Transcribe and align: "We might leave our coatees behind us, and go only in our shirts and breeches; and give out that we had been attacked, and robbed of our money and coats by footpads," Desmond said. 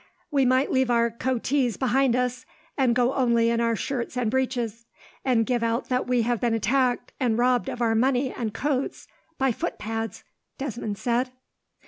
"We 0.31 0.45
might 0.45 0.71
leave 0.71 0.89
our 0.89 1.11
coatees 1.11 1.77
behind 1.77 2.15
us, 2.15 2.43
and 2.75 2.95
go 2.95 3.13
only 3.13 3.51
in 3.51 3.61
our 3.61 3.75
shirts 3.75 4.17
and 4.17 4.31
breeches; 4.31 4.87
and 5.23 5.45
give 5.45 5.61
out 5.61 5.89
that 5.89 6.07
we 6.07 6.23
had 6.23 6.39
been 6.39 6.55
attacked, 6.55 7.13
and 7.19 7.37
robbed 7.37 7.69
of 7.69 7.83
our 7.83 7.93
money 7.93 8.33
and 8.33 8.51
coats 8.51 9.07
by 9.37 9.51
footpads," 9.51 10.23
Desmond 10.57 10.97
said. 10.97 11.29